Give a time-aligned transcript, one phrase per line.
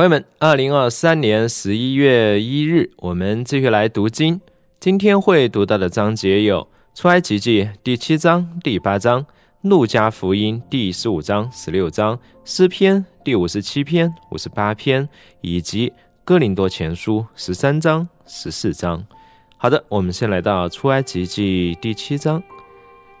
[0.00, 4.40] 朋友们，二零二三年十一月一日，我们继续来读经。
[4.78, 6.66] 今天会读到的章节有
[6.98, 9.22] 《出埃及记》第七章、第八章，
[9.60, 12.16] 《路加福音》第十五章、十六章，
[12.46, 15.06] 《诗篇》第五十七篇、五十八篇，
[15.42, 15.90] 以及
[16.24, 19.04] 《哥林多前书》十三章、十四章。
[19.58, 22.42] 好的，我们先来到《出埃及记》第七章。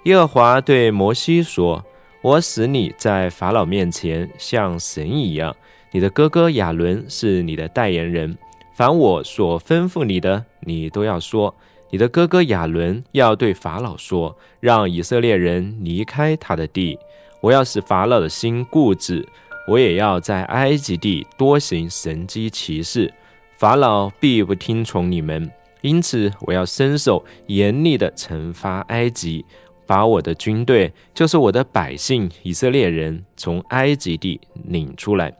[0.04, 1.84] 耶和华对摩西说
[2.24, 5.54] ：“我使你在法老面前像神一样。”
[5.92, 8.36] 你的哥哥亚伦是你的代言人，
[8.74, 11.54] 凡我所吩咐你的，你都要说。
[11.90, 16.96] 你的哥哥亚伦要对法老说，让以色列人离开他的地。
[17.40, 19.26] 我要使法老的心固执，
[19.66, 23.12] 我也要在埃及地多行神机骑士，
[23.56, 25.50] 法老必不听从你们。
[25.80, 29.44] 因此，我要伸手严厉地惩罚埃及，
[29.86, 35.34] 把我的军队，就是我的百姓以色列人，从埃及地领出来。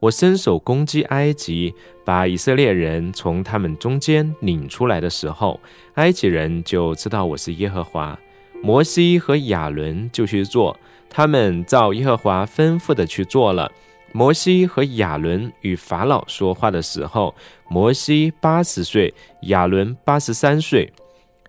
[0.00, 1.74] 我伸手攻击埃及，
[2.06, 5.60] 把以色列人从他们中间领出来的时候，
[5.94, 8.18] 埃及人就知道我是耶和华。
[8.62, 10.74] 摩西和亚伦就去做，
[11.10, 13.70] 他们照耶和华吩咐的去做了。
[14.12, 17.34] 摩西和亚伦与法老说话的时候，
[17.68, 20.90] 摩西八十岁，亚伦八十三岁。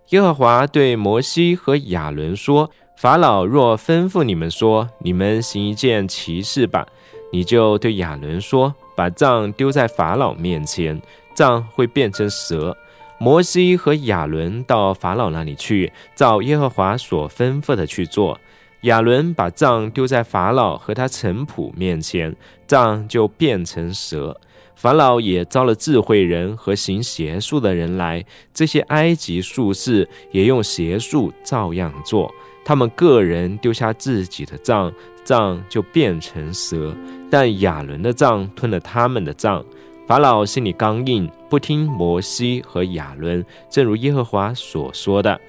[0.09, 6.85] 耶和华对摩西和亚伦说：“法老若吩咐你们说，你们行一件奇事吧。”
[7.31, 11.01] 你就对亚伦说：“把杖丢在法老面前，
[11.33, 12.75] 杖会变成蛇。”
[13.17, 18.39] 摩西和亚伦到法老那里去，照耶和华所吩咐的去做。
[18.81, 24.35] 亚伦把杖丢在法老和他臣仆面前，杖就变成蛇。
[24.75, 32.33] 法老也招了智慧人和行邪术的人来，这些埃及术士也用邪术照样做。
[32.65, 34.91] 他们个人丢下自己的杖，
[35.23, 36.95] 杖就变成蛇。
[37.29, 39.63] 但亚伦的杖吞了他们的杖。
[40.07, 45.39] 法老心里刚硬，不听摩西和亚伦，正如耶和华所说的。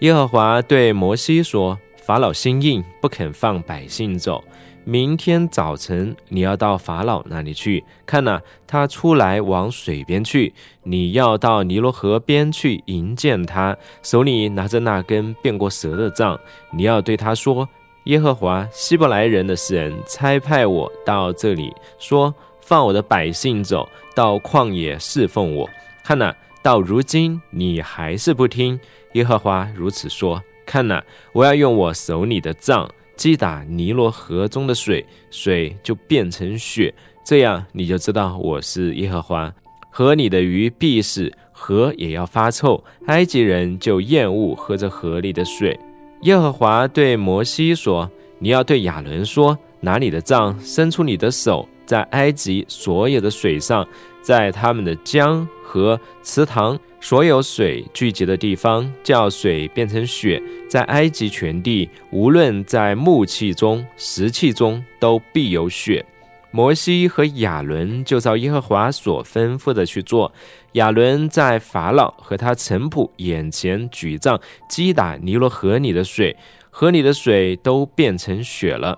[0.00, 4.42] 耶和华对摩西说：“法老心硬，不肯放百姓走。
[4.84, 10.52] 明天早晨你要到法老那里去，看呐，他出来往水边去。
[10.82, 16.36] 你要到尼罗河边去迎见他，手里拿着那根变过蛇的杖。
[16.72, 17.68] 你要对他说。”
[18.04, 25.68] 耶和华希伯来人的神差派我到这里，说：“放我的百姓走到旷野侍奉我。”
[26.02, 28.80] 看哪，到如今你还是不听。
[29.12, 36.94] 耶和华如此说：“看哪，我要用我手里的杖击打尼罗河中的水，水就变成血。
[37.22, 39.52] 这样你就知道我是耶和华。
[39.90, 42.82] 河里的鱼必死，河也要发臭。
[43.06, 45.78] 埃及人就厌恶喝这河里的水。”
[46.22, 53.86] 耶和华对摩西说：“你要对亚伦说，拿你的杖，伸出你的手，在埃及所有的水上，
[54.20, 60.42] 在他们的江河、池塘，所有水聚集的地方，叫水变成血。
[60.68, 66.04] 在埃及全地，无论在木器中、石器中，都必有血。”
[66.50, 70.32] 摩西和亚伦就照耶和华所吩咐的去做。
[70.78, 76.36] 亚伦在法老和他臣仆眼前举杖击打尼罗河里的水，
[76.70, 78.96] 河里的水都变成血了，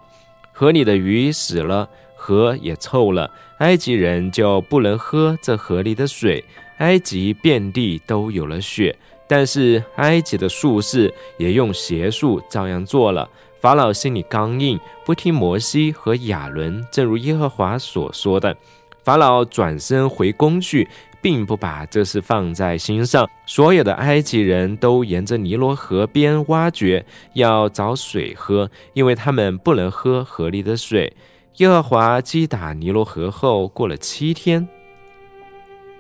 [0.53, 3.31] 河里的鱼死了，河也臭了。
[3.59, 6.45] 埃及人就不能喝这河里的水，
[6.79, 8.95] 埃及遍地都有了血。
[9.27, 13.29] 但是埃及的术士也用邪术照样做了。
[13.61, 18.55] 法老心里刚硬，不听摩西和亚伦，正如耶和华所说的。
[19.03, 20.87] 法老转身回宫去，
[21.21, 23.29] 并不把这事放在心上。
[23.47, 27.05] 所有的埃及人都沿着尼罗河边挖掘，
[27.35, 31.13] 要找水喝，因为他们不能喝河里的水。
[31.57, 34.67] 耶和华击打尼罗河后，过了七天，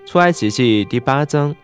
[0.06, 1.54] 出埃及记第八章，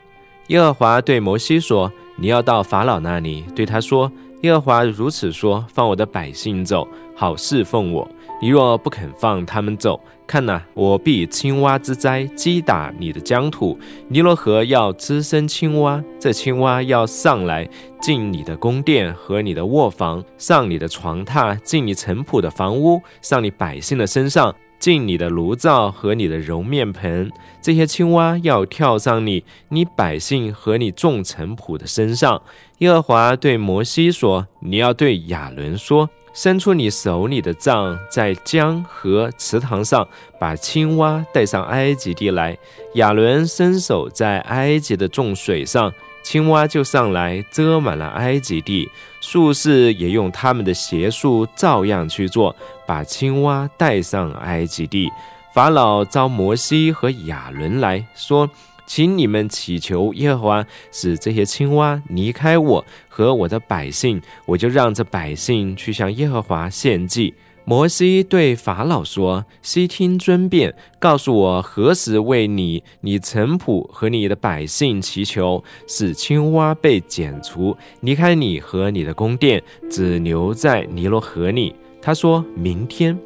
[0.49, 4.11] 耶和华对摩西说：“你要到法老那里，对他说。”
[4.43, 8.07] 耶和华如此说：“放我的百姓走，好侍奉我。
[8.41, 13.79] 你若不肯放他们走，看呐，我必以青蛙之灾击打你的疆土。
[14.09, 17.69] 尼罗河要滋生青蛙，这青蛙要上来
[18.01, 27.33] 进你的宫殿和你的卧房，上你的床榻，进你城仆的房屋，上你百姓的身上。”进你的炉灶和你的揉面盆，
[27.63, 32.43] 这些青蛙要跳上你、你百姓和你众臣仆的身上。
[32.79, 40.07] 耶和华对摩西说：“你要对亚伦说，伸出你手里的杖，在江河池塘上
[40.39, 42.57] 把青蛙带上埃及地来。
[42.97, 45.91] 亚伦伸手在埃及的众水上。”
[46.23, 48.91] 青蛙就上来遮满了埃及地，
[49.21, 52.55] 术士也用他们的邪术照样去做，
[52.85, 55.09] 把青蛙带上埃及地。
[55.55, 58.51] 法老召摩西和亚伦来说
[58.87, 67.35] ：“请你们祈求耶和华，使这些青蛙离开我和我的百姓，我就让这百姓去向耶和华献祭。”
[67.69, 79.61] 摩西对法老说：“悉听尊便，告诉我何时为你、你臣仆和你的百姓祈求，使青蛙被剪除，离开你和你的宫殿，
[79.91, 83.19] 只留在尼罗河里。”他说明天。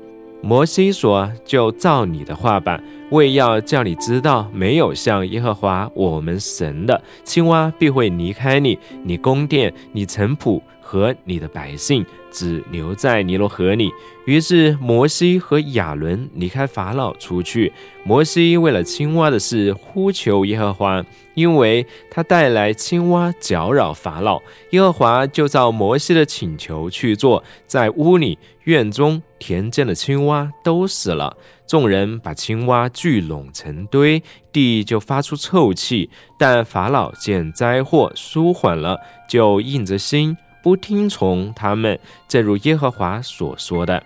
[0.43, 13.93] 摩西说：“就照你的话办，为要叫你知道，没有像耶和华我们神的青蛙必会离开你、你宫殿、你城堡。”和你的百姓只留在尼罗河里。
[14.27, 17.73] 于是摩西和亚伦离开法老出去。
[18.05, 21.05] 摩西为了青蛙的事呼求耶和华，
[21.35, 24.41] 因为他带来青蛙搅扰法老。
[24.71, 31.37] 耶和华就照摩西的请求去做，在屋里、院中、田间的青蛙都死了。
[31.67, 34.23] 众人把青蛙聚拢成堆，
[34.53, 36.11] 地就发出臭气。
[36.39, 38.99] 但法老见灾祸舒缓了，
[39.29, 40.37] 就硬着心。
[40.63, 41.99] 不听从他们，
[42.29, 44.03] 正如耶和华所说的。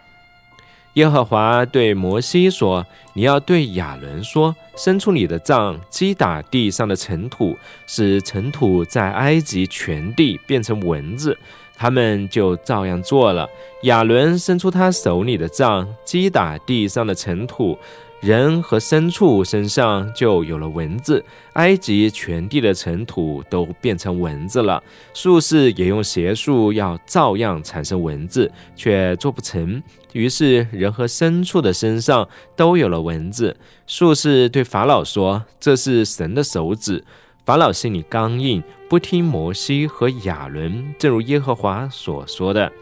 [0.94, 7.56] 耶和华对摩西说：“你要对亚伦说，伸出你的杖，击打地上的尘土，
[7.86, 11.36] 使尘土在埃及全地变成蚊子。”
[11.76, 13.48] 他们就照样做了。
[13.82, 17.76] 亚伦伸出他手里的杖，击打地上的尘土。
[18.24, 21.22] 人和牲畜身上就有了蚊子，
[21.52, 24.82] 埃及全地的尘土都变成蚊子了。
[25.12, 29.82] 术士也用邪术要照样产生蚊子，却做不成。
[30.14, 32.26] 于是人和牲畜的身上
[32.56, 33.54] 都有了蚊子。
[33.86, 37.04] 术士对法老说：“这是神的手指。”
[37.44, 42.72] 法老心里刚硬，不听摩西和亚伦，正如耶和华所说的。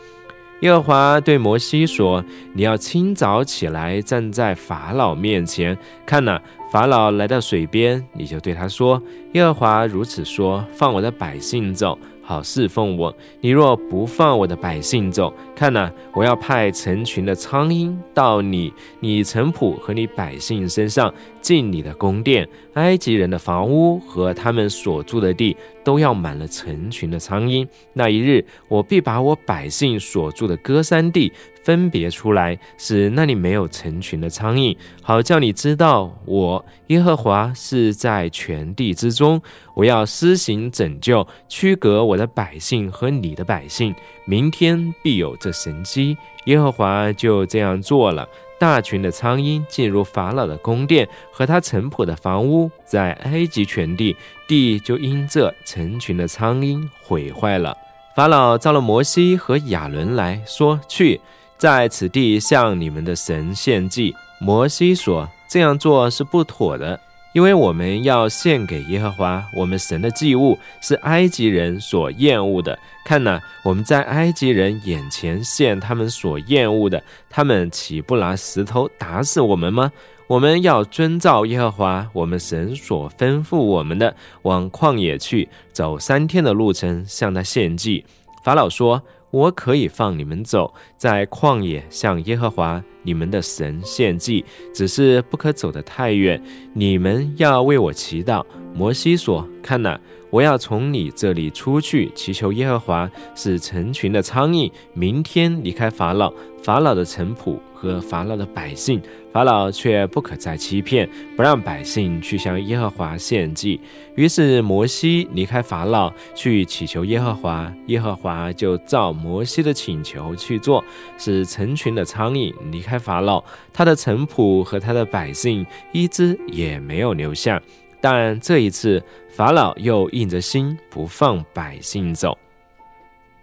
[0.63, 2.25] 耶和华对摩西说
[2.55, 5.77] ：“你要清早起来，站在法老面前。
[6.07, 13.13] 看哪，法老来到水边，你就对他说：耶和华如此说：放我的百姓走。”好侍奉我。
[13.41, 22.49] 你若不放我的百姓走，看呐，我要派成群的苍蝇到你、你臣仆和你百姓身上，进你的宫殿。
[22.75, 27.67] 埃及人的房屋和他们所住的地，都要满了成群的苍蝇。
[27.93, 31.33] 那一日，我必把我百姓所住的歌山地。
[31.63, 39.41] 分别出来，使那里没有成群的苍蝇，好叫你知道我耶和华是在全地之中。
[39.77, 43.95] 我要施行拯救，驱隔我的百姓和你的百姓。
[44.25, 46.17] 明天必有这神机。
[46.47, 48.29] 耶和华就这样做了。
[48.63, 54.17] 大群的苍蝇进入法老的宫殿和他城堡的房屋，在埃及全地，
[54.47, 57.77] 地就因这成群的苍蝇毁坏了。
[58.15, 61.21] 法老召了摩西和亚伦来说：“去。”
[61.59, 64.15] 在此地向你们的神献祭。
[64.39, 67.01] 摩西说：“这样做是不妥的，
[67.33, 72.79] 因为我们要献给耶和华我们神的祭物是埃及人所厌恶的。
[73.05, 79.91] 看呐，我们在埃及人眼前献他们所厌恶的，他们岂不拿石头打死我们吗？
[80.27, 88.05] 我们要遵照耶和华我们神所吩咐我们的，往旷野去，走三天的路程，向他献祭。”
[88.45, 89.03] 法老说。
[89.33, 94.45] 我可以放你们走，在旷野向耶和华你们的神献祭，
[94.75, 96.41] 只是不可走得太远。
[96.75, 98.45] 你们要为我祈祷。
[98.75, 99.99] 摩西说：“看呐，
[100.31, 109.03] 我要从你这里出去，祈求耶和华，使成群的苍蝇明天离开法老。”法老的臣仆和法老的百姓，
[109.33, 113.81] 法老却不可再欺骗，不让百姓去向耶和华献祭。
[114.15, 120.85] 于是摩西离开法老，去祈求耶和华，耶和华就照摩西的请求去做，
[121.19, 123.43] 使成群的苍蝇离开法老，
[123.73, 127.61] 他的臣仆和他的百姓一只也没有留下。
[128.01, 129.01] 但这一次，
[129.33, 132.37] 法老又硬着心不放百姓走。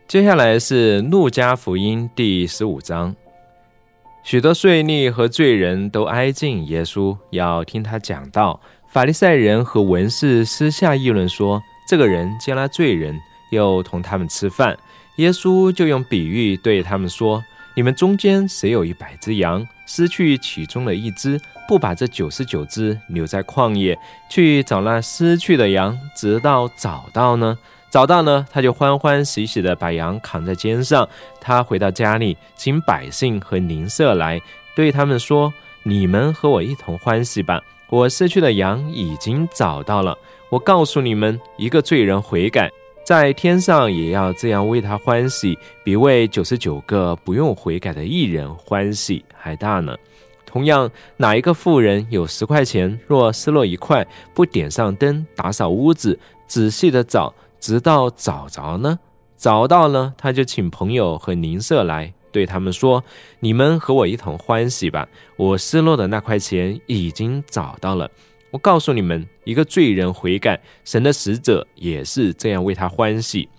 [0.08, 3.16] 接下来是路加福音第十五章，
[4.24, 8.62] 许多税吏和罪人都挨近耶稣，要听他讲道。
[8.88, 13.20] 法利赛人和文士私下议论说：“这个人接纳罪人，
[13.50, 14.78] 又同他们吃饭。”
[15.18, 17.44] 耶稣就用比喻对他们说
[17.80, 23.98] ：“你们中间谁有一百只羊，失去其中的一只，不把这九十九只留在旷野，
[24.30, 27.58] 去找那失去的羊，直到找到呢？”
[27.90, 31.08] 找到呢，他就欢欢喜喜地把羊扛在肩上。
[31.40, 34.42] 他回到家里，请百姓和邻舍来，
[34.76, 37.62] 对他们说：“你们和我一同欢喜吧！
[37.90, 40.18] 我失去的羊已经找到了。
[40.50, 42.70] 我告诉你们，一个罪人悔改，
[43.10, 49.98] 在天上也要这样为他欢喜，比为九十九个不用悔改的艺人欢喜还大呢。”
[50.46, 50.88] 同样，
[51.18, 59.00] 哪一个富人有十块钱，若失落一块，不点上灯，打扫屋子，仔细的找，直到找着呢？
[59.36, 63.04] 找到了，他就请朋友和邻舍来，对他们说
[63.42, 65.08] ：“你们和我一同欢喜吧！
[65.36, 68.08] 我失落的那块钱已经找到了。
[68.52, 73.50] 我告诉你们，一个罪人悔改，神的使者也是这样为他欢喜。”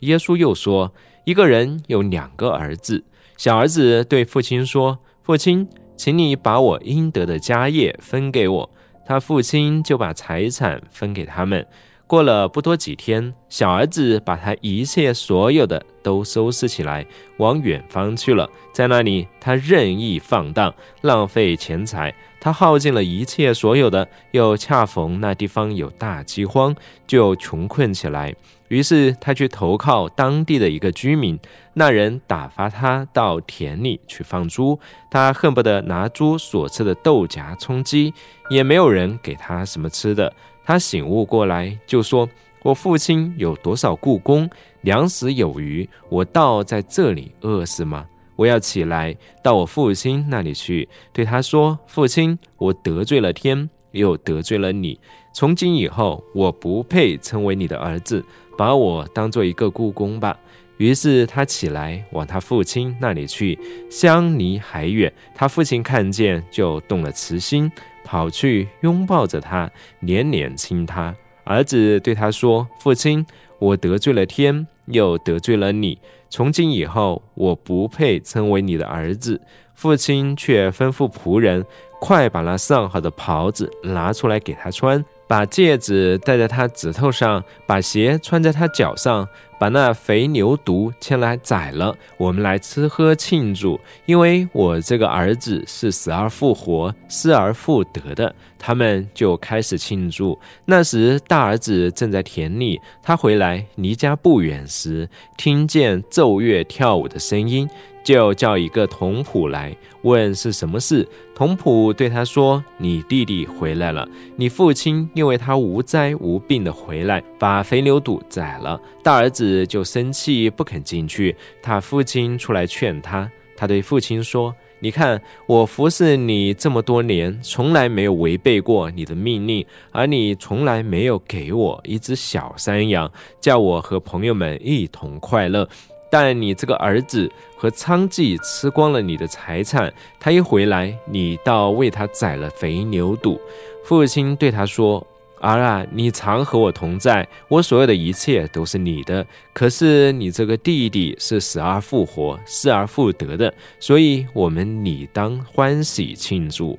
[0.00, 0.92] 耶稣又说
[1.24, 3.04] ：“一个人有两个儿子，
[3.36, 5.68] 小儿子对父亲说：‘父亲。’”
[6.00, 8.70] 请你把我应得的家业分给我。
[9.04, 11.66] 他父亲就把财产分给他们。
[12.06, 18.48] 过了不多几天，小儿子把他一切所有的都收拾起来，往远方去了。
[18.72, 22.14] 在那里，他任意放荡，浪费钱财。
[22.40, 26.74] 他耗尽了一切所有的，又恰逢那地方有大饥荒，
[27.06, 28.34] 就穷困起来。
[28.68, 31.38] 于是他去投靠当地的一个居民，
[31.74, 34.78] 那人打发他到田里去放猪，
[35.10, 38.14] 他恨不得拿猪所吃的豆荚充饥，
[38.48, 40.32] 也没有人给他什么吃的。
[40.64, 42.28] 他醒悟过来，就说
[42.62, 44.48] ：“我父亲有多少故宫，
[44.82, 48.06] 粮食有余，我倒在这里饿死吗？
[48.40, 54.98] 我要起来到我父亲那里去，对他说：父亲，我得罪了天，又得罪了你，
[55.34, 58.24] 从今以后我不配称为你的儿子。”
[58.56, 60.38] 把我当做一个故宫吧。
[60.78, 63.58] 于是他起来往他父亲那里去，
[63.90, 65.12] 相离还远。
[65.34, 67.70] 他父亲看见，就动了慈心，
[68.04, 69.70] 跑去拥抱着他，
[70.00, 71.14] 连连亲他。
[71.44, 73.24] 儿子对他说：“父亲，
[73.58, 75.98] 我得罪了天，又得罪了你。
[76.30, 79.40] 从今以后，我不配称为你的儿子。”
[79.74, 81.64] 父亲却吩咐仆人，
[82.00, 85.02] 快把那上好的袍子拿出来给他穿。
[85.30, 89.28] 把戒指戴在他指头上，把鞋穿在他脚上，
[89.60, 98.34] 把那肥牛犊牵来宰了，我们来吃喝庆祝，因为我这个儿子是死而复活、失而复得的。
[98.58, 100.36] 他们就开始庆祝。
[100.66, 107.70] 那时大儿子正在田里，他回来离家不远时，听见奏乐跳舞的声音。
[108.02, 111.06] 就叫一个童仆来问是什么事。
[111.34, 118.80] 童仆对他说：“你弟弟回来了，你父亲因为他无灾无病的回来，把肥牛犊宰了。
[119.02, 121.34] 大儿子就生气不肯进去。
[121.62, 135.68] 他父亲出来劝他，他对父亲说：‘你看我服侍你这么多年，从来没有违背过你的命令，而你从来没有给我一只小山羊，叫我和朋友们一同快乐。’”
[136.10, 143.40] 但你这个儿子和娼妓吃光了你的财产，他一回来，你倒为他宰了肥牛肚。
[143.84, 145.06] 父亲对他说
[145.40, 149.24] ：“儿啊，你常和我同在，我所有的一切都是你的。
[149.52, 156.78] 可是你这个弟弟是死而复活、失而复得的，所以我们理当欢喜庆祝。”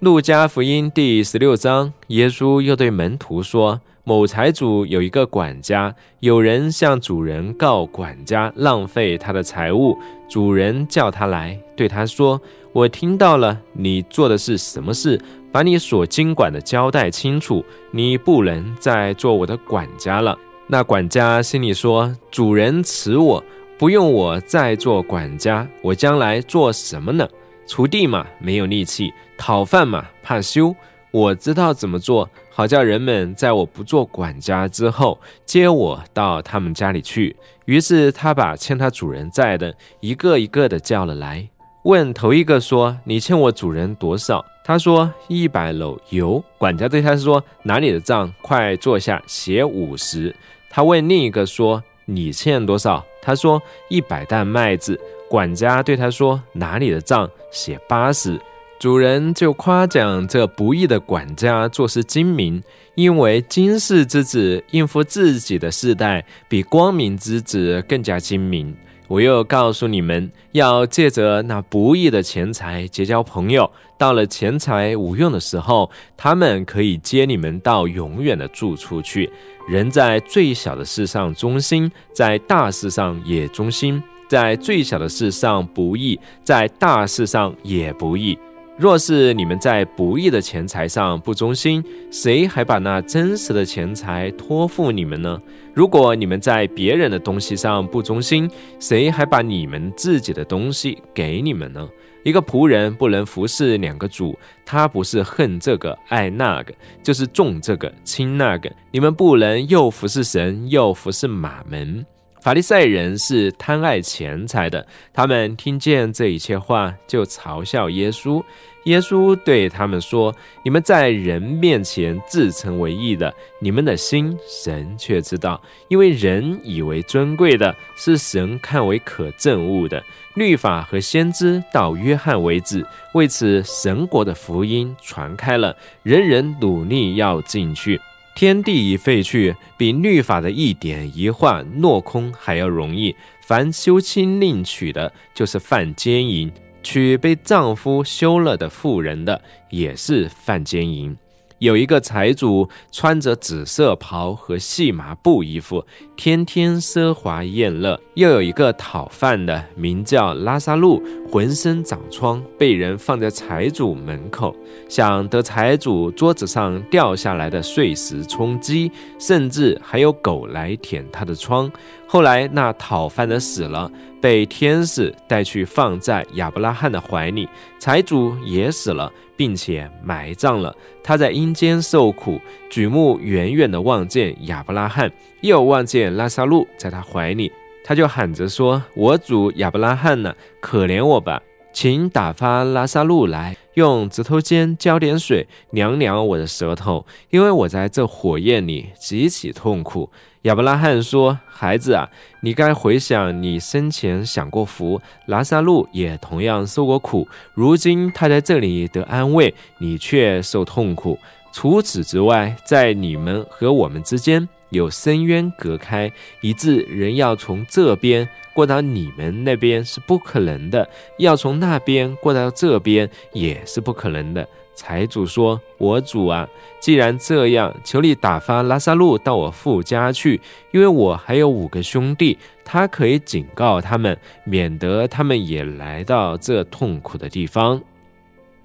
[0.00, 3.80] 路加福音第十六章，耶稣又对门徒说。
[4.10, 9.96] 某财主有一个管家，有人向主人告管家浪费他的财物。
[10.28, 12.42] 主人叫他来，对他说
[12.74, 15.16] ：“我听到了你做的是什么事，
[15.52, 17.64] 把你所经管的交代清楚。
[17.92, 20.36] 你不能再做我的管家了。”
[20.66, 23.40] 那管家心里说：“主人辞我，
[23.78, 27.28] 不用我再做管家，我将来做什么呢？
[27.64, 30.74] 锄地嘛，没有力气；讨饭嘛，怕羞。
[31.12, 37.34] 我知道怎么做。”好叫人们在我不做管家之后接我到他们家里去。
[37.64, 41.48] 于是他把欠他主人债的一个一个的叫了来，
[41.84, 50.34] 问头一个说：“你欠我主人多少？”他说：“一百篓油。”管家对他说：“拿你的账，快坐下写五十。”
[50.68, 54.98] 他问另一个说：“你欠多少？”他说：“一百担麦子。”
[55.30, 58.38] 管家对他说：“拿你的账，写八十。”
[58.80, 62.62] 主人就夸奖这不义的管家做事精明，
[62.94, 68.74] 因为今世之子应付自己的世代，比光明之子更加精明。
[69.06, 79.30] 我又告诉你们，要借着那不义的钱财结交朋友，到了钱财无用的时候，他们可以接你们到永远的住处去。
[79.68, 88.38] 人在最小的事上忠心，在大事上也忠心；在最小的事上不义，在大事上也不义。
[88.80, 95.38] 若是你们在不义的钱财上不忠心，谁还把那真实的钱财托付你们呢？
[95.74, 101.86] 如果你们在别人的东西上不忠心，谁还把你们自己的东西给你们呢？
[102.24, 104.34] 一个仆人不能服侍两个主，
[104.64, 106.72] 他不是恨这个爱那个，
[107.02, 108.72] 就是重这个轻那个。
[108.90, 112.06] 你们不能又服侍神又服侍马门。
[112.42, 118.42] 法利赛人是贪爱钱财的，他们听见这一切话，就嘲笑耶稣。
[118.84, 120.34] 耶稣对他们说
[120.64, 130.02] ：“你们在人面前自称为义的，你们的心神却知道，因为人以为尊贵的是神看为可憎恶的。
[130.34, 138.00] 律法和先知到约翰为止，为此神国的福音传开了，人人努力要进去。”
[138.36, 143.14] 天地已废去，比律法的一点一画落空还要容易。
[143.42, 146.48] 凡休妻另娶的，就是犯奸淫；
[146.82, 151.16] 娶被丈夫休了的妇人的，也是犯奸淫。
[151.60, 155.84] 有一个财主穿着紫色袍和细麻布衣服，
[156.16, 164.56] 天天奢华宴乐；又有一个讨饭的，名叫拉萨路，浑身长疮，被人放在财主门口，
[164.88, 171.70] 想得财主桌子上掉下来的碎石充饥，甚至还有狗来舔他的疮。
[172.06, 177.46] 后来那讨饭的死了，被天使带去放在亚伯拉罕的怀里。
[177.78, 180.76] 财主也死了，并且埋葬了。
[181.02, 187.50] 他在阴间受苦，举目远远的望见亚伯拉罕，又望见拉萨路在他怀里，
[187.82, 191.40] 他就喊着说：“我主亚伯拉罕呢，可怜我吧，
[191.72, 200.10] 请打发拉萨路来，用指头尖浇点水，凉凉我的舌头，因为我在这火焰里极其痛苦。”
[200.44, 202.08] 亚伯拉罕说：“孩子啊，
[202.42, 207.28] 你该回想你生前享过福，拉萨路也同样受过苦。
[207.54, 211.18] 如今他在这里得安慰，你却受痛苦。
[211.52, 220.88] 除此之外，在你们和我们之间有深渊隔开，以致人要从这边过到你们那边是不可能的，
[221.18, 226.48] 要从那边过到这边也是不可能的。”财主说：“我主啊，
[226.80, 230.40] 既然这样，求你打发拉萨路到我父家去，
[230.70, 237.82] 因为我还有五个兄弟，他可以警告他们，免得他们也来到这痛苦的地方。”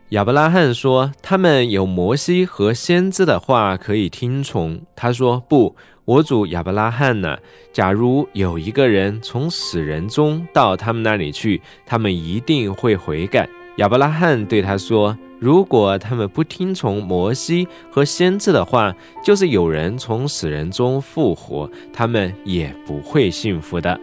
[0.09, 5.75] 亚伯拉罕说：“他们有摩西和先知的话可以听从。”他说：“不，
[6.05, 7.37] 我主亚伯拉罕呢？
[7.73, 15.17] 假如有一个人从死人中到他们那里去，他们一定会悔改。”亚伯拉罕对他说。
[15.37, 23.99] 如果他们不听从摩西和先知的话，就是有人从死人中复活，他们也不会幸福的。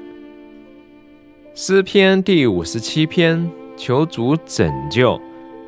[1.55, 5.19] 诗篇第五十七篇，求主拯救，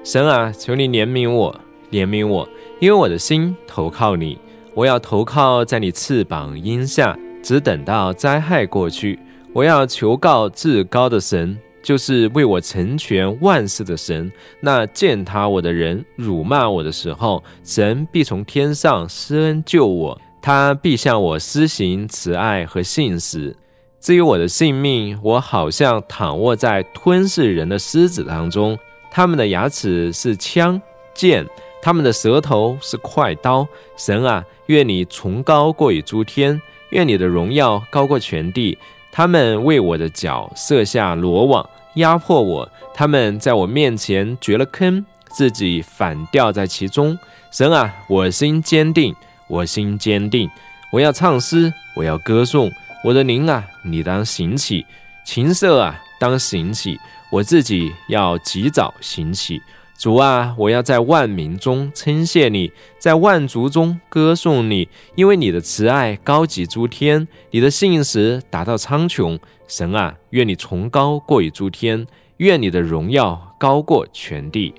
[0.04, 1.58] 神啊，求你怜悯我，
[1.90, 2.46] 怜悯我，
[2.78, 4.38] 因为我的心投靠你，
[4.74, 9.18] 我要投靠在你翅膀荫下，只等到灾害过去，
[9.54, 11.58] 我要求告至高的神。
[11.82, 14.32] 就是为我成全万事的神。
[14.60, 23.54] 那践踏我的人辱骂我的时候，神必从天上施恩救我，他必向我施行慈爱和信实。
[24.00, 28.78] 至于我的性命，我好像躺卧在吞噬人的狮子当中。
[29.16, 30.82] 他们的牙齿是枪
[31.14, 31.46] 剑，
[31.80, 33.64] 他们的舌头是快刀。
[33.96, 38.76] 神啊，愿你崇高过于诸天，愿你的荣耀高过全地。
[39.12, 47.16] 他们为我的脚设下罗网，压迫我；他们在我面前掘了坑，自己反掉在其中。
[47.52, 49.14] 神啊，我心坚定，
[49.46, 50.50] 我心坚定。
[50.90, 52.68] 我要唱诗，我要歌颂。
[53.04, 54.84] 我的灵啊，你当行起；
[55.24, 56.98] 琴瑟啊，当行起。
[57.34, 59.60] 我自己要及早醒起。
[59.98, 69.36] 主啊，我要在万民中称谢你，在万族中歌颂你，因为你的慈爱高及诸天，你的信实达到苍穹。
[69.66, 74.72] 神啊，愿你崇高过于诸天，愿你的荣耀高过全地。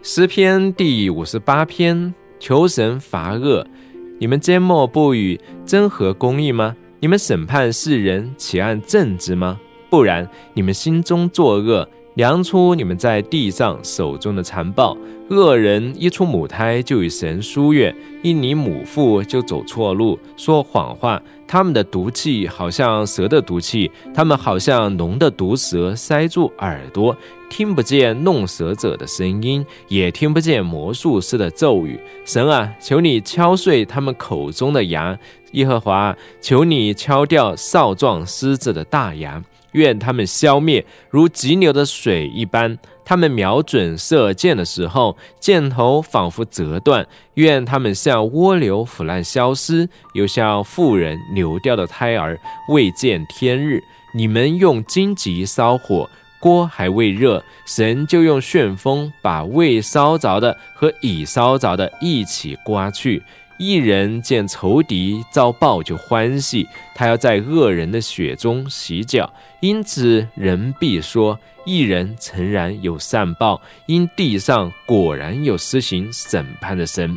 [0.00, 3.66] 诗篇第五十八篇：求神罚恶。
[4.20, 6.76] 你们缄默不语，真合公义吗？
[7.00, 9.58] 你们审判世人，岂按正直吗？
[9.92, 11.86] 不然，你们心中作恶。
[12.14, 14.96] 量出你们在地上手中的残暴，
[15.28, 21.22] 恶人一出母胎就与神疏远，一离母腹就走错路，说谎话。
[21.46, 27.14] 他们的毒气好像蛇的毒气，他们好像龙的毒蛇，塞住耳朵，
[27.50, 32.00] 听不见弄蛇者的声音，也听不见魔术师的咒语。
[32.24, 35.16] 神啊，求你敲碎他们口中的牙；
[35.52, 39.42] 耶和华，求你敲掉少壮狮子的大牙。
[39.72, 42.78] 愿他们消灭，如急流的水一般。
[43.04, 47.06] 他们瞄准射箭的时候，箭头仿佛折断。
[47.34, 53.80] 愿他们像蜗牛腐烂消失，又像妇人流掉的胎儿，未见天日。
[54.14, 56.08] 你们用荆棘烧火，
[56.40, 63.22] 锅还未热，神就用旋风把未烧着的和已烧着的一起刮去。
[63.62, 69.32] 一人见仇敌遭报就欢喜，他要在恶人的血中洗脚。
[69.60, 77.16] 因此，人必说：一人诚然有善报，因地上果然有施行审判的神。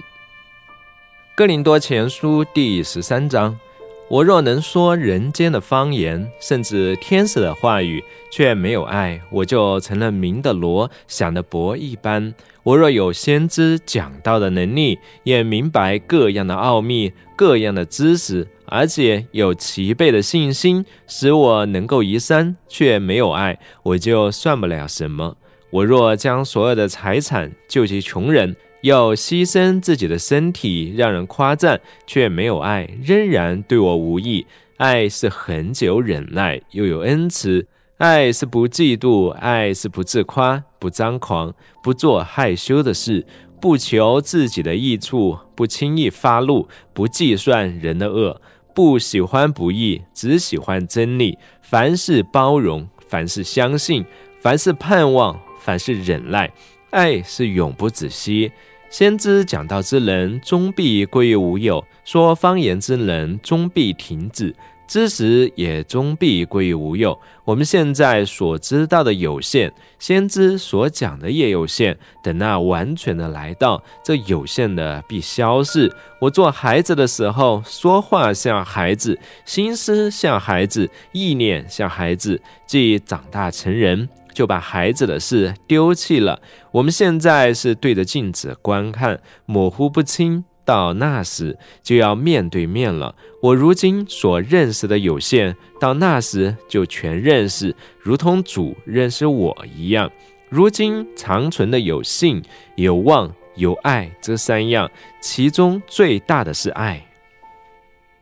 [1.33, 3.59] 哥林多前书第十三章。
[4.07, 12.31] 我若能说人间的方言，甚至天使的话语，却没有爱，我就成了鸣的罗，想的钹一般。
[12.61, 25.35] 我若有先知讲道的能力，也明白各样的奥秘、各样的知识，而且有齐备的信心，使我能够移山，却没有爱，我就算不了什么。
[25.71, 34.45] 我若将所有的财产救济穷人，要牺牲自己的身体让人夸赞，却没有爱，仍然对我无益。
[34.77, 37.65] 爱是很久忍耐，又有恩慈；
[37.97, 43.25] 爱是不嫉妒，爱是不自夸，不张狂，不做害羞的事，
[43.59, 48.39] 不求自己的益处，不轻易发怒，不计算人的恶，
[48.75, 51.39] 不喜欢不义，只喜欢真理。
[51.63, 54.05] 凡事包容，凡事相信，
[54.39, 56.53] 凡事盼望，凡事忍耐。
[56.91, 58.51] 爱是永不止息。
[58.89, 64.55] 先知讲道之人终必归于无有，说方言之人终必停止，
[64.87, 67.19] 知识也终必归于无有。
[67.43, 71.97] 我们现在所知道的有限，先知所讲的也有限。
[72.23, 75.93] 等那完全的来到，这有限的必消逝。
[76.21, 84.07] 我做孩子的时候，说话像孩子，心思像孩子，意念像孩子，即长大成人。
[84.35, 86.39] 就把孩子的事丢弃了。
[86.71, 90.43] 我们现在是对着镜子观看，模糊不清。
[90.65, 93.13] 到那时就要面对面了。
[93.39, 100.11] 我如今所认识的有限，到那时就全认识，如同主认识我一样。
[100.49, 102.41] 如今长存的有信、
[102.77, 104.89] 有望、有爱这三样，
[105.21, 107.05] 其中最大的是爱。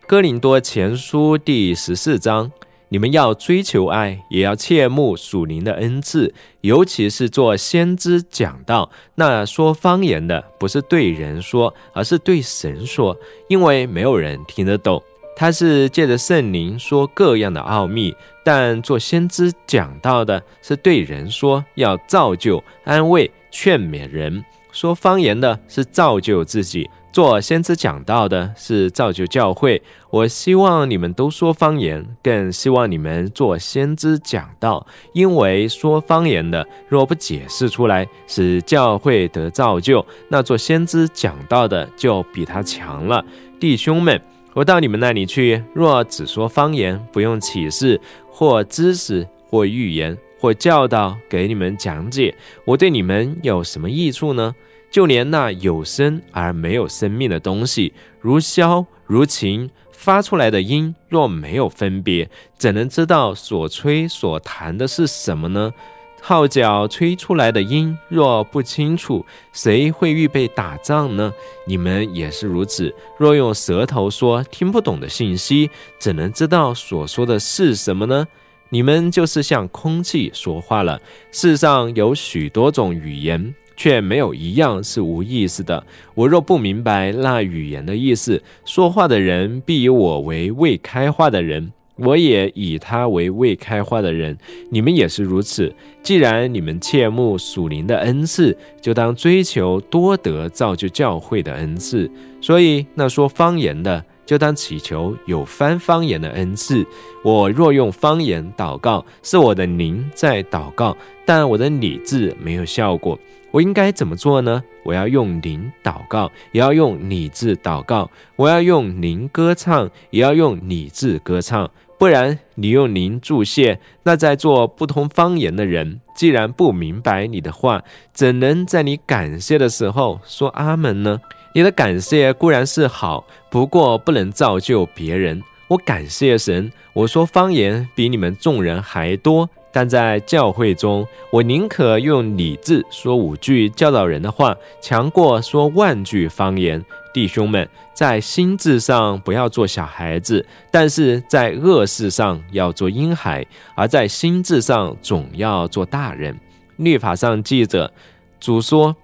[0.05, 2.51] 哥林多前书第十四章。
[2.93, 8.91] 你们要追求爱，也要切慕属灵的恩赐，尤其是做先知讲道。
[9.15, 13.17] 那说方言的，不是对人说，而是对神说，
[13.49, 15.01] 因为没有人听得懂。
[15.35, 18.13] 他是借着圣灵说各样的奥秘。
[18.43, 24.45] 但做先知讲道的，是对人说，要造就、安慰、劝勉人。
[24.71, 26.87] 说方言的，是造就自己。
[27.13, 43.23] 做先知讲道的是造就教会，我希望你们都说方言，更希望你们做先知讲道，因为说方言的若不解释出来，使教会得造就，那做先知讲道的就比他强了。
[43.59, 44.19] 弟兄们，
[44.55, 52.33] 我到你们那里去，若只说方言，不用启示或知识或预言或教导给你们讲解，
[52.65, 54.55] 我对你们有什么益处呢？
[54.93, 62.29] 就连那有声而没有生命的东西，如箫、如琴，发出来的音若没有分别，
[62.59, 65.73] 怎能知道所吹所弹的是什么呢？
[66.21, 71.33] 号角吹出来的音若不清楚，谁会预备打仗呢？
[71.65, 72.93] 你们也是如此。
[73.17, 78.27] 若用舌头说听不懂的信息，怎能知道所说的是什么呢？
[78.69, 81.01] 你们就是像空气说话了。
[81.31, 83.55] 世上有许多种语言。
[83.75, 85.83] 却没有一样是无意思的。
[86.15, 94.37] 我若不明白那语言的意思，说话的人必以我为未开化的人，我也以他为未开化的人。
[94.69, 95.73] 你们也是如此。
[96.01, 102.09] 既然你们切慕属灵的恩赐，就当追求多得造就教会的恩赐。
[102.41, 106.85] 所以那说方言的，就当祈求有翻方言的恩赐。
[107.23, 113.17] 我若用方言祷告，是我的灵在祷告，但我的理智没有效果。
[113.53, 114.63] 我应该怎么做呢？
[114.83, 121.69] 我要用灵祷告，也要用理智祷告；我要用灵歌唱，也要用理智歌唱。
[121.99, 131.21] 不然，你用灵注谢，那在做不同方言的人，既然不明白你的话，怎能在你感谢的时候说阿门呢？
[131.53, 135.43] 你的感谢固然是好，不过不能造就别人。
[135.67, 139.47] 我感谢神，我说方言比你们众人还多。
[139.73, 146.85] 但在教会中，我宁可用理智说五句教导人的话，强过说万句方言。
[147.11, 153.43] 弟兄们，在心智上不要做小孩子，但是在恶事上要做婴孩；
[153.75, 156.35] 而在心智上总要做大人。
[156.77, 157.91] 律法上记着，
[158.39, 158.95] 主说：“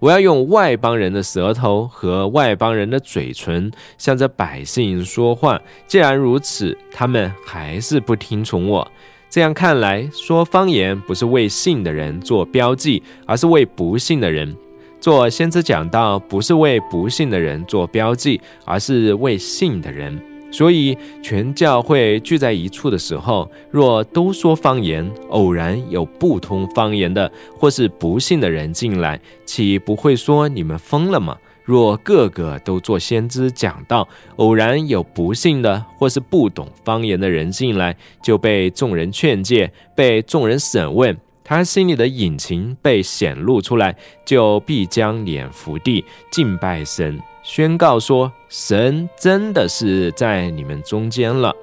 [0.00, 5.60] 我要用外邦人的舌头和外邦人的嘴唇，向着百姓说话。
[5.86, 8.88] 既然如此，他们还是不听从我。”
[9.34, 14.56] 这样看来，说方言不是为信的人做标记，而是为不信的人。
[15.00, 20.16] 做先知讲道，不是为不信的人做标记，而是为信的人。
[20.52, 31.36] 所以，全教会聚在一处的时候，若都说方言，偶然有不通方言的或是不信的人进来，岂不会说你们疯了吗？
[31.64, 43.96] 若个个都做先知讲道，偶然有不信的或是不懂方言的人进来，就被众人劝诫，被众人审问，他心里的隐情被显露出来，
[44.26, 47.18] 就必将脸伏地敬拜神。
[47.42, 51.54] 宣告说：“神真的是在你们中间了，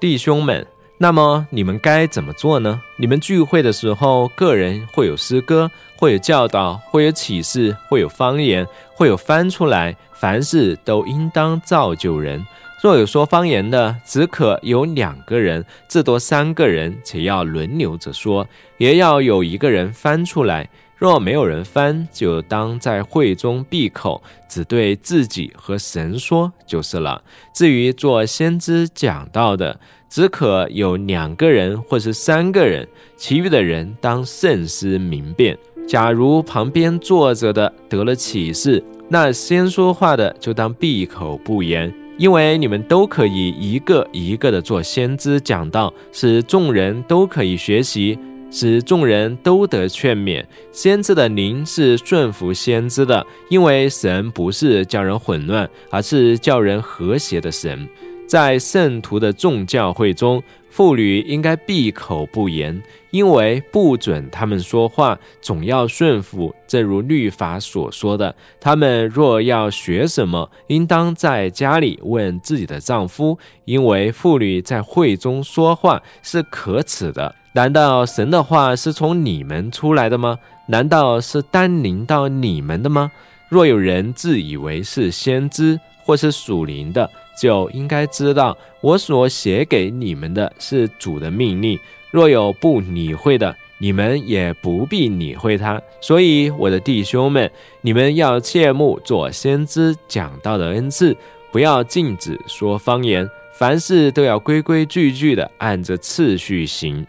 [0.00, 0.66] 弟兄们。
[1.00, 2.80] 那么你们该怎么做呢？
[2.96, 9.96] 你们聚会的时候，个人会有诗歌，会有教导，会有启示，会有方言，会有翻出来。
[10.14, 12.46] 凡事都应当造就人。
[12.80, 27.22] 若有说方言的，只可有两个人，至多三个人，且要轮流着说，也要有一个人翻出来。”若没有人翻，就当在会中闭口，只对自己和神说就是了。
[27.54, 35.56] 至于做先知讲道的，只可有两个人或是三个人，其余的人当慎思明辨。
[35.86, 48.18] 假如旁边坐着的得了启示，那先说话的就当闭口不言，因为你们都可以一个一个的做先知讲道，使众人都可以学习。
[48.50, 50.42] 使众人都得劝勉。
[50.72, 57.86] 先知的灵是顺服先知的，因为神不是叫人混乱，而是叫人和谐的神。
[58.28, 66.54] 在圣徒的众教会中，妇女应该闭口不言，因为不准他们说话，总要顺服。
[66.66, 77.34] 正如律法所说的，他们若要学什么，应当在家里问自己的丈夫，因为妇女在会中说话是可耻的。
[77.54, 80.38] 难道神的话是从你们出来的吗？
[80.66, 83.10] 难道是单临到你们的吗？
[83.48, 87.06] 若有人自以为是先知或是属灵的，
[87.38, 91.78] 就应该知道我所写给你们的是主的命令。
[92.10, 95.78] 若有不理会的，你们也不必理会他。
[96.00, 97.50] 所以，我的弟兄们，
[97.82, 101.14] 你们要切莫做先知讲道的恩赐，
[101.52, 107.06] 不要禁止说方言，凡事都要规规矩矩的按着次序行。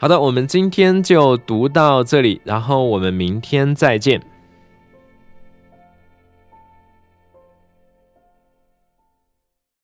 [0.00, 4.20] 好的，我们今天就读到这里，然后我们明天再见。